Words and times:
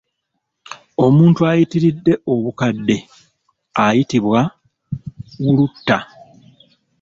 Omuntu 1.05 1.39
ayitiridde 1.51 2.13
obukadde 2.33 2.97
ayitibwa 3.85 4.41
“Wulutta”. 5.41 5.97